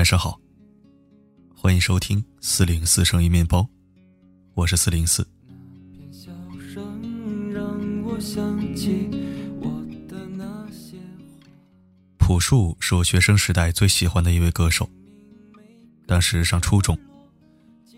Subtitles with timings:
[0.00, 0.40] 晚上好，
[1.54, 3.68] 欢迎收听四零四声音面包，
[4.54, 5.28] 我是四零四。
[12.16, 14.88] 朴树是我学生时代最喜欢的一位歌手。
[16.06, 16.98] 当时上初中，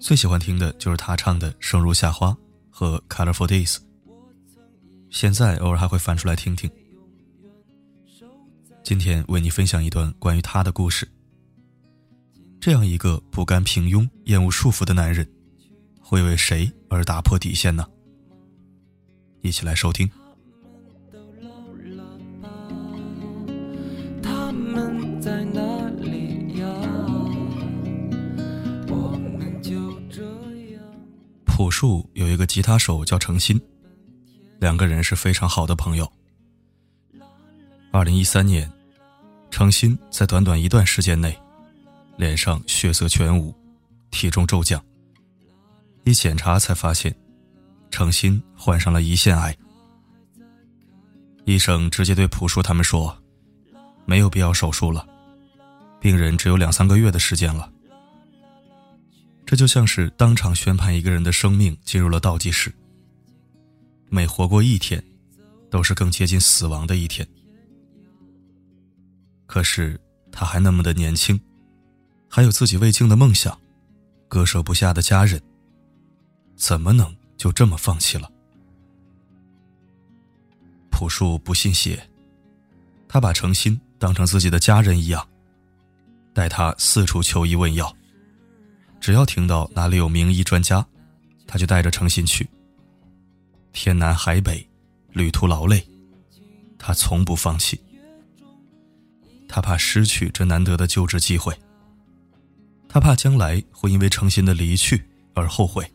[0.00, 2.28] 最喜欢听的就是他唱的《生如夏花》
[2.70, 3.74] 和《Colorful Days》。
[5.10, 6.70] 现在偶尔还会翻出来听听。
[8.82, 11.06] 今天为你分享一段关于他的故事。
[12.60, 15.26] 这样一个不甘平庸、厌恶束缚的男人，
[15.98, 17.86] 会为谁而打破底线呢？
[19.40, 20.06] 一起来收听。
[24.22, 25.18] 他们
[29.62, 30.20] 就这
[30.60, 30.82] 样
[31.46, 33.58] 朴树有一个吉他手叫程心。
[34.58, 36.06] 两个人是非常好的朋友。
[37.90, 38.70] 二零一三年，
[39.50, 41.34] 程心在短短一段时间内，
[42.20, 43.50] 脸上血色全无，
[44.10, 44.84] 体重骤降。
[46.04, 47.16] 一检查才发现，
[47.90, 49.56] 程心患上了胰腺癌。
[51.46, 53.16] 医生直接对朴树他们说
[54.04, 55.08] ：“没有必要手术了，
[55.98, 57.72] 病人只有两三个月的时间了。”
[59.46, 62.70] 这就像是当场宣判一个人的生命进入了倒计时。
[64.10, 65.02] 每活过一天，
[65.70, 67.26] 都是更接近死亡的一天。
[69.46, 69.98] 可是
[70.30, 71.40] 他还那么的年轻，
[72.32, 73.58] 还有自己未尽的梦想，
[74.28, 75.42] 割舍不下的家人，
[76.54, 78.30] 怎么能就这么放弃了？
[80.92, 82.08] 朴树不信邪，
[83.08, 85.26] 他把程心当成自己的家人一样，
[86.32, 87.92] 带他四处求医问药，
[89.00, 90.86] 只要听到哪里有名医专家，
[91.48, 92.48] 他就带着程心去。
[93.72, 94.64] 天南海北，
[95.12, 95.84] 旅途劳累，
[96.78, 97.80] 他从不放弃。
[99.48, 101.58] 他怕失去这难得的救治机会，
[102.92, 105.00] 他怕将来会因为诚心的离去
[105.34, 105.88] 而后悔。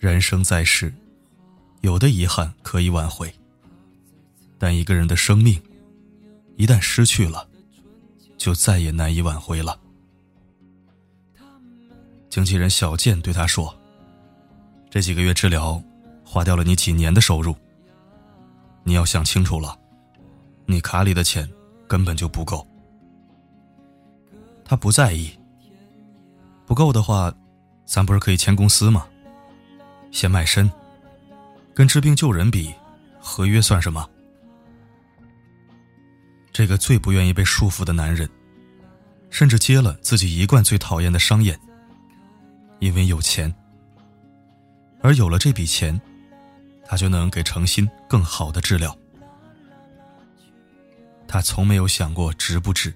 [0.00, 0.92] 人生在世，
[1.82, 3.32] 有的遗憾可以挽回，
[4.58, 5.62] 但一个人的生命，
[6.56, 7.48] 一旦失去了，
[8.36, 9.78] 就再也难以挽回了。
[12.28, 13.72] 经纪人小健对他说。
[14.90, 15.80] 这几个月治疗，
[16.24, 17.54] 花掉了你几年的收入。
[18.82, 19.78] 你要想清楚了，
[20.66, 21.48] 你卡里的钱
[21.86, 22.66] 根本就不够。
[24.70, 25.28] 他不在意，
[26.64, 27.34] 不够的话，
[27.84, 29.04] 咱不是可以签公司吗？
[30.12, 30.70] 先卖身，
[31.74, 32.72] 跟治病救人比，
[33.18, 34.08] 合约算什么？
[36.52, 38.30] 这个最不愿意被束缚的男人，
[39.28, 41.58] 甚至接了自己一贯最讨厌的商演，
[42.78, 43.52] 因为有钱。
[45.02, 46.00] 而有了这笔钱，
[46.84, 48.96] 他就能给程心更好的治疗。
[51.26, 52.94] 他从没有想过值不值，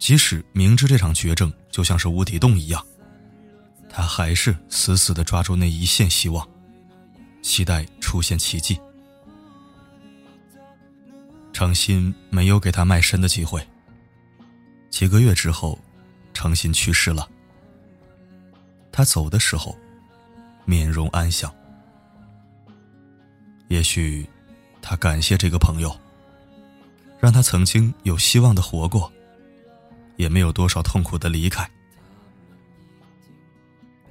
[0.00, 2.84] 即使明知这场绝症就像是无底洞一样，
[3.88, 6.44] 他还是死死的抓住那一线希望，
[7.42, 8.80] 期待出现奇迹。
[11.52, 13.64] 程心没有给他卖身的机会。
[14.88, 15.78] 几个月之后，
[16.34, 17.28] 程心去世了。
[18.90, 19.78] 他走的时候。
[20.66, 21.52] 面容安详，
[23.66, 24.24] 也许
[24.80, 25.98] 他感谢这个朋友，
[27.18, 29.10] 让他曾经有希望的活过，
[30.20, 31.68] 也没有多少痛苦的离开。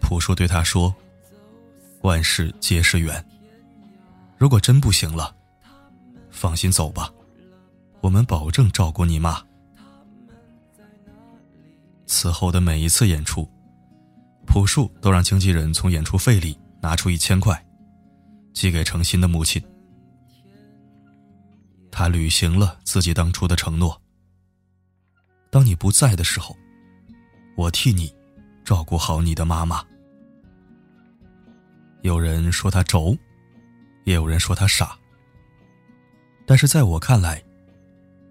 [0.01, 0.93] 朴树对他说
[2.01, 3.23] ：“万事皆是缘，
[4.35, 5.35] 如果真不行了，
[6.31, 7.13] 放心走吧，
[8.01, 9.39] 我们保证照顾你妈。”
[12.07, 13.47] 此后的每一次演出。
[14.47, 17.63] 朴树都让经纪人从演出费里拿出一千块，
[18.51, 19.63] 寄给程心的母亲。
[21.91, 24.01] 他履行了自己当初的承诺。
[25.49, 26.55] 当你不在的时候，
[27.55, 28.13] 我替你
[28.63, 29.83] 照顾好你的妈妈。
[32.01, 33.17] 有人说他轴，
[34.05, 34.97] 也有人说他傻，
[36.45, 37.43] 但是在我看来，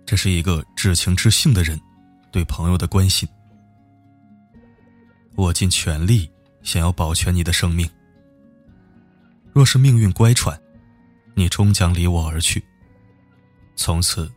[0.06, 1.78] 这是一个至情至性的人
[2.32, 3.28] 对朋友的关心。
[5.34, 6.30] 我尽全力
[6.62, 7.88] 想要保全你的生命。
[9.52, 10.58] 若是命运乖舛，
[11.34, 12.64] 你终将离我而去。
[13.76, 14.30] 从此，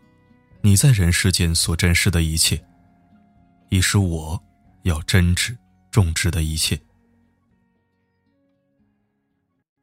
[0.61, 2.61] 你在人世间所珍视的一切，
[3.71, 4.38] 已是我
[4.83, 5.57] 要真挚
[5.91, 6.79] 重之的一切。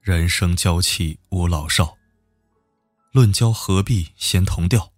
[0.03, 1.97] 人生交气无老少，
[3.13, 4.93] 论交何必先同调。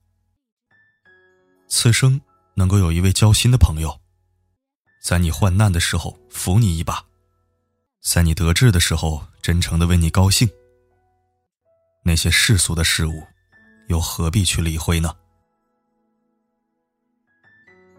[1.69, 2.21] 此生
[2.55, 3.97] 能够有一位交心的朋友。
[5.01, 7.03] 在你患难的时候扶你一把，
[8.01, 10.51] 在你得志的时候真诚的为你高兴。
[12.03, 13.23] 那些世俗的事物，
[13.87, 15.17] 又何必去理会呢？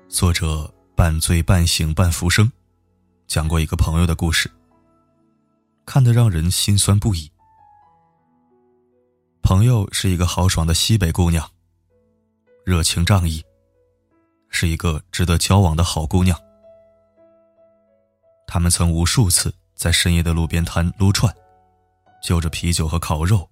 [0.09, 2.51] 作者半醉半醒半浮生，
[3.25, 4.47] 讲过一个朋友的故事，
[5.83, 7.27] 看得让人心酸不已。
[9.41, 11.43] 朋友是一个豪爽的西北姑娘，
[12.63, 13.43] 热情仗义，
[14.49, 16.39] 是一个值得交往的好姑娘。
[18.45, 21.35] 他们曾无数次在深夜的路边摊撸串，
[22.21, 23.49] 就着啤酒和烤肉，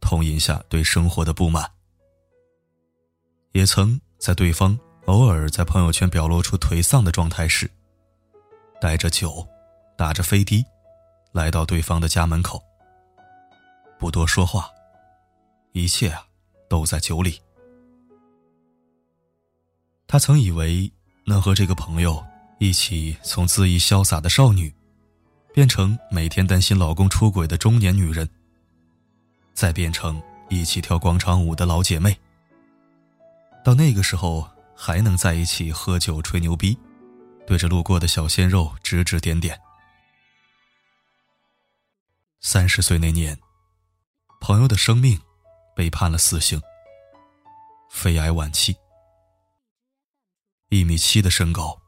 [0.00, 1.68] 痛饮下对生活的不满。
[3.50, 7.70] 也曾在对方偶尔在朋友圈表露出颓丧的状态时，
[8.80, 9.46] 带着酒，
[9.96, 10.64] 打着飞的，
[11.32, 12.62] 来到对方的家门口，
[13.98, 14.70] 不多说话。
[15.72, 16.24] 一切啊，
[16.68, 17.40] 都在酒里。
[20.06, 20.90] 他曾以为
[21.24, 22.22] 能和这个朋友
[22.58, 24.72] 一起从恣意潇洒的少女，
[25.52, 28.28] 变成每天担心老公出轨的中年女人，
[29.52, 32.16] 再变成一起跳广场舞的老姐妹。
[33.64, 34.46] 到那个时候，
[34.84, 36.76] 还能在一起喝酒吹牛逼，
[37.46, 39.60] 对着路过的小鲜肉指指点点。
[42.40, 43.38] 三十岁那年，
[44.40, 45.20] 朋友的生命。
[45.74, 46.60] 被判了死刑，
[47.88, 48.76] 肺癌晚期，
[50.68, 51.80] 一米七的身高，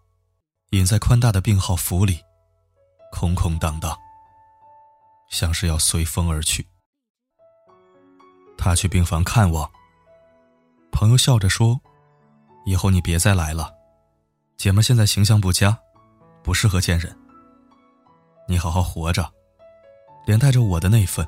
[0.70, 2.18] 隐在宽大的病号服里，
[3.12, 3.94] 空空荡荡，
[5.28, 6.66] 像是要随风而去。
[8.56, 9.70] 他去病房看望，
[10.90, 11.82] 朋友笑着说
[12.64, 13.74] ：“以后你别再来了，
[14.56, 15.78] 姐们现在形象不佳，
[16.42, 17.16] 不适合见人。
[18.48, 19.32] 你好好活着，
[20.26, 21.26] 连带着我的那份，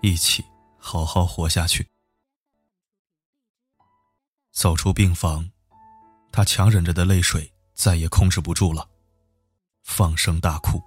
[0.00, 0.44] 一起。”
[0.84, 1.88] 好好活下去。
[4.50, 5.48] 走出病房，
[6.32, 8.88] 他强忍着的泪水再也控制不住了，
[9.84, 10.82] 放声大哭。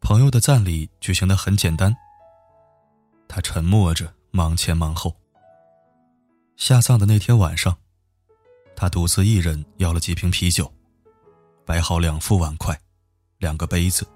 [0.00, 1.94] 朋友的葬礼举行的很简单，
[3.28, 5.14] 他沉默着忙前忙后。
[6.56, 7.76] 下葬的那天晚上，
[8.76, 10.72] 他独自一人要了几瓶啤酒，
[11.64, 12.78] 摆好两副碗筷，
[13.38, 14.06] 两个杯子，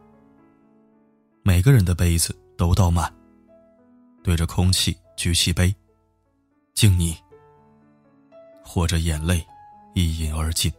[1.42, 3.12] 每个人的杯子都倒满。
[4.22, 5.74] 对着空气举起杯，
[6.74, 7.16] 敬你。
[8.62, 9.42] 或者眼泪
[9.94, 10.70] 一饮而尽。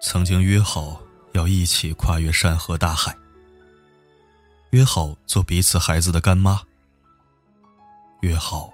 [0.00, 1.00] 曾经约好
[1.32, 3.16] 要一起跨越山河大海，
[4.70, 6.60] 约好做彼此孩子的干妈，
[8.26, 8.72] 约好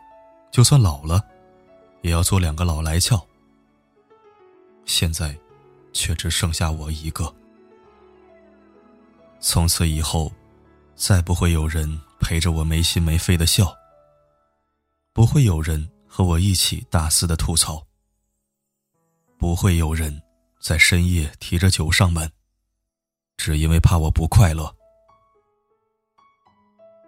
[0.50, 1.22] 就算老了，
[2.00, 3.20] 也要做两个老来俏。
[4.86, 5.38] 现在，
[5.92, 7.32] 却只剩下我一个。
[9.40, 10.32] 从此以后。
[10.94, 13.74] 再不会有人陪着我没心没肺的笑，
[15.12, 17.84] 不会有人和我一起大肆的吐槽，
[19.36, 20.22] 不会有人
[20.60, 22.30] 在深夜提着酒上门，
[23.36, 24.72] 只因为怕我不快乐。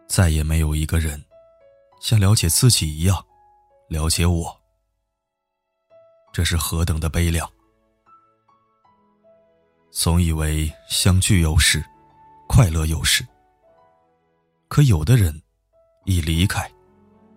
[0.09, 1.23] 再也没有一个人
[2.05, 3.25] 像了解自己一样
[3.89, 4.61] 了解我，
[6.35, 7.51] 这是何等的悲凉！
[9.91, 11.83] 总以为相聚有时，
[12.47, 13.27] 快乐有时。
[14.69, 15.41] 可有的人，
[16.05, 16.71] 一离开，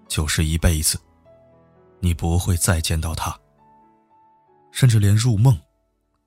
[0.10, 1.00] 就是一辈子，
[2.02, 3.40] 你不会再见到他，
[4.74, 5.58] 甚至连入梦，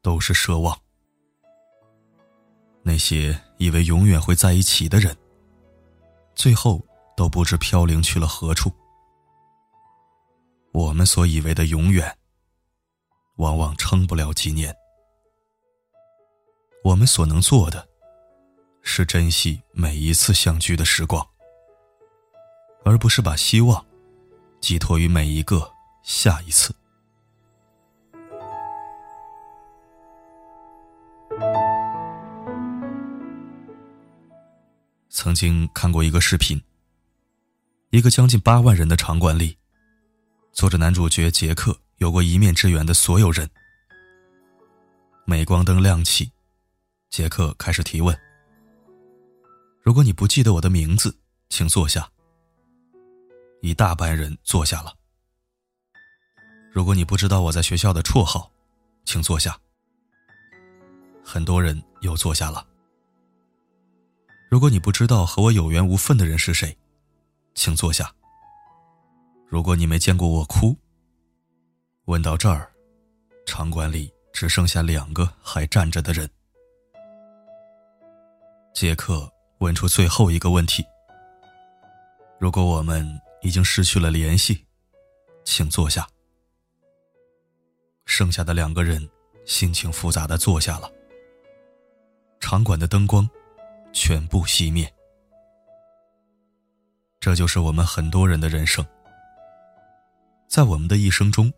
[0.00, 0.74] 都是奢望。
[2.82, 5.14] 那些以为永远会在一起的人，
[6.34, 6.82] 最后
[7.20, 8.72] 都不知飘零去了何处。
[10.72, 12.16] 我们所以为的永远，
[13.36, 14.74] 往往撑不了几年。
[16.82, 17.86] 我们所能做的。
[18.82, 21.22] 是珍惜每一次相聚的时光，
[22.86, 23.84] 而不是把希望
[24.58, 25.70] 寄托于每一个
[26.02, 26.74] 下一次。
[35.10, 36.58] 曾经看过一个视频，
[37.90, 39.58] 一个将近八万人的场馆里，
[40.52, 43.50] 坐着男主角杰克有过一面之缘的所有人。
[45.26, 46.30] 镁光灯亮起，
[47.08, 48.16] 杰克开始提问。
[49.82, 51.18] 如果你不记得我的名字，
[51.48, 52.08] 请坐下。
[53.60, 54.94] 一大班人坐下了。
[56.72, 58.52] 如果你不知道我在学校的绰号，
[59.04, 59.58] 请坐下。
[61.24, 62.64] 很多人又坐下了。
[64.48, 66.76] 如果你不知道和我有缘无分的人是谁，
[67.54, 68.12] 请坐下。
[69.46, 70.76] 如果你没见过我哭，
[72.04, 72.72] 问到这儿，
[73.46, 76.30] 场馆里只剩下两个还站着的人：
[78.74, 79.30] 杰克。
[79.60, 80.82] 问出最后一个问题：
[82.38, 83.06] 如果我们
[83.42, 84.64] 已经失去了联系，
[85.44, 86.08] 请坐下。
[88.06, 89.06] 剩下的两个人
[89.44, 90.90] 心情复杂的坐下了。
[92.40, 93.28] 场馆的灯光
[93.92, 94.90] 全部熄灭。
[97.20, 98.84] 这就是我们很多人的人生。
[100.48, 101.52] 在我们的一生中，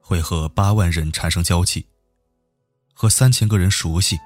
[0.00, 1.86] 会和八万人产生交集，
[2.94, 4.18] 和三千个人熟悉，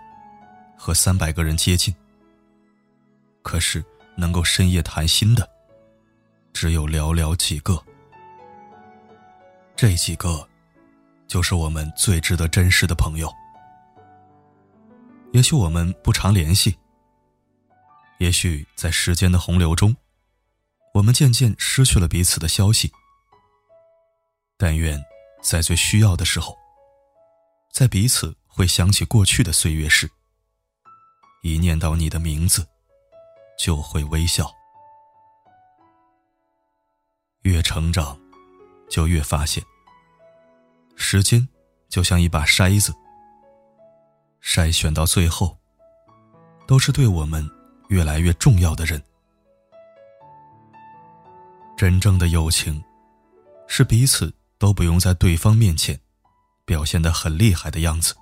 [0.78, 1.92] 和三百个人接近。
[3.42, 3.84] 可是
[4.16, 5.50] 能够深夜谈心的，
[6.52, 7.82] 只有寥寥几个。
[9.74, 10.48] 这几个，
[11.26, 13.28] 就是我们最值得珍视的朋友。
[15.32, 16.78] 也许我们不常联系，
[18.18, 19.94] 也许在时间的洪流中，
[20.94, 22.92] 我们渐渐失去了彼此的消息。
[24.56, 25.02] 但愿。
[25.42, 26.56] 在最需要的时候，
[27.72, 30.08] 在彼此会想起过去的岁月时，
[31.42, 32.64] 一念到你的名字，
[33.58, 34.48] 就会微笑。
[37.40, 38.16] 越成长，
[38.88, 39.64] 就越发现，
[40.94, 41.48] 时间
[41.88, 42.94] 就像一把筛子，
[44.40, 45.58] 筛选到最后，
[46.68, 47.44] 都是对我们
[47.88, 49.02] 越来越重要的人。
[51.76, 52.82] 真正的友情，
[53.66, 54.32] 是彼此。
[54.62, 55.98] 都不用在对方面前
[56.64, 58.14] 表现的很厉害的样子。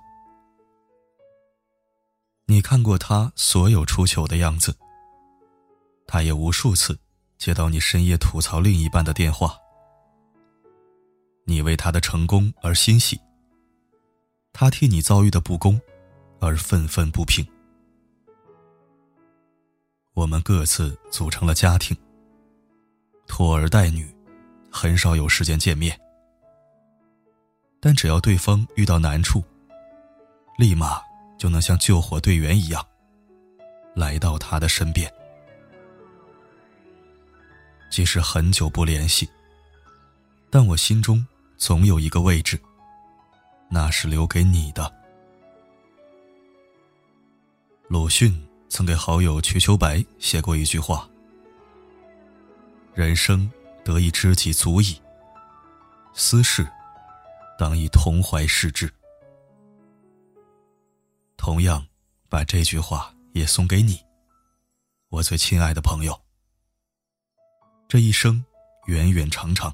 [2.47, 4.75] 你看过他所有出糗的样子，
[6.07, 6.97] 他也无数次
[7.37, 9.55] 接到你深夜吐槽另一半的电话。
[11.45, 13.21] 你为他的成功而欣喜，
[14.51, 15.79] 他替你遭遇的不公
[16.39, 17.47] 而愤愤不平。
[20.15, 21.95] 我们各自组成了家庭，
[23.31, 24.13] 拖儿带女，
[24.69, 25.97] 很少有时间见面。
[27.79, 29.41] 但只要对方遇到难处，
[30.57, 31.01] 立马
[31.37, 32.85] 就能像救火队员一样，
[33.95, 35.09] 来到他的身边。
[37.89, 39.29] 即使很久不联系，
[40.49, 42.59] 但我心中总有一个位置，
[43.69, 44.93] 那是留给你的。
[47.87, 51.09] 鲁迅曾给好友瞿秋白写过一句话
[52.93, 53.51] ：“人生
[53.83, 55.01] 得一知己足矣，
[56.13, 56.67] 私事。”
[57.59, 58.91] 当以同怀视之。
[61.37, 61.85] 同样，
[62.27, 64.03] 把这句话也送给你，
[65.09, 66.19] 我最亲爱的朋友。
[67.87, 68.43] 这一生，
[68.87, 69.71] 远远长长，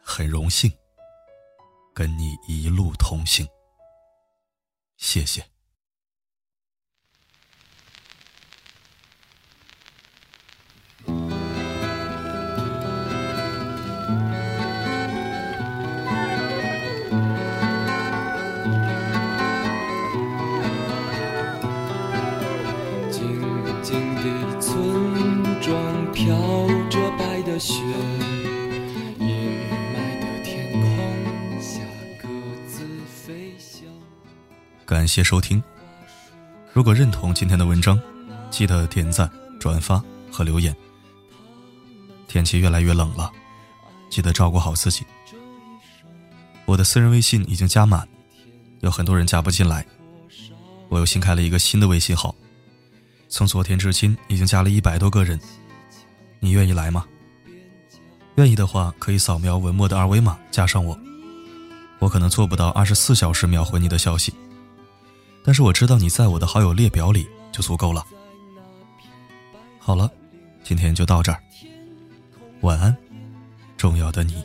[0.00, 0.72] 很荣幸
[1.92, 3.44] 跟你一路同行。
[4.96, 5.44] 谢谢。
[34.96, 35.62] 感谢收听。
[36.72, 38.00] 如果认同今天的文章，
[38.50, 40.74] 记得点赞、转发和留言。
[42.26, 43.30] 天气越来越冷了，
[44.08, 45.04] 记得照顾好自己。
[46.64, 48.08] 我的私人微信已经加满，
[48.80, 49.86] 有很多人加不进来。
[50.88, 52.34] 我又新开了一个新的微信号，
[53.28, 55.38] 从昨天至今已经加了一百多个人。
[56.40, 57.04] 你愿意来吗？
[58.36, 60.98] 愿意的话，可以扫描文末的二维码加上我。
[61.98, 64.32] 我可能做不到二十四小时秒回你的消息，
[65.46, 68.04] 但是我知道你在我的好友列表里就足够了。
[69.78, 70.10] 好了，
[70.64, 71.40] 今天就到这儿，
[72.62, 72.96] 晚安，
[73.76, 74.44] 重要的你。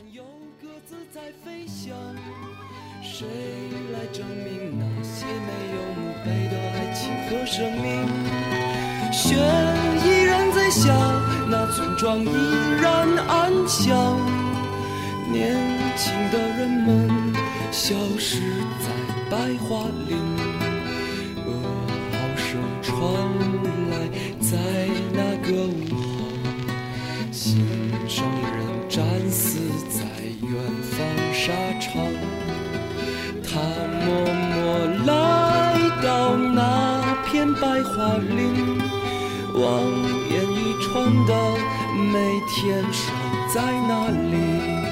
[7.44, 8.06] 生命
[9.12, 9.34] 雪
[10.04, 10.88] 依然在下。
[11.50, 12.30] 那村庄依
[12.80, 14.18] 然安详，
[15.30, 15.54] 年
[15.98, 17.34] 轻的人们
[17.70, 18.40] 消失
[18.80, 18.88] 在
[19.28, 20.16] 白桦林，
[23.02, 23.10] 传
[23.90, 23.94] 来，
[24.38, 24.56] 在
[25.12, 26.30] 那个午后，
[27.32, 27.66] 心
[28.06, 28.54] 上人
[28.88, 29.58] 战死
[29.90, 29.98] 在
[30.40, 30.94] 远方
[31.34, 31.90] 沙场，
[33.42, 33.58] 他
[34.04, 34.06] 默
[34.52, 34.54] 默
[35.04, 35.10] 来
[36.00, 38.78] 到那片白桦林，
[39.54, 39.62] 望。
[40.30, 40.92] 眼欲穿
[41.26, 41.30] 的
[42.12, 42.14] 每
[42.48, 43.10] 天守
[43.52, 43.90] 在那
[44.30, 44.91] 里。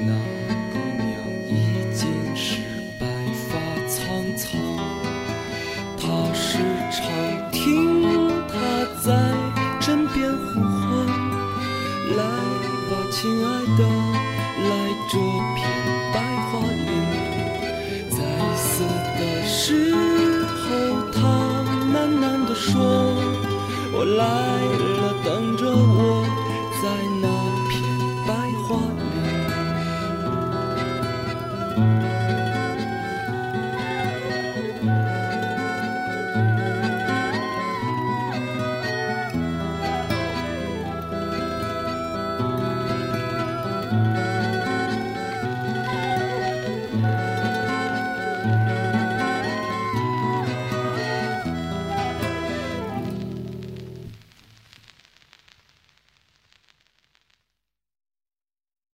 [0.00, 0.39] 呢？